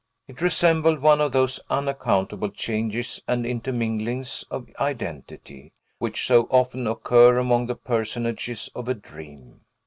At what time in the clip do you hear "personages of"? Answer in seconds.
7.75-8.89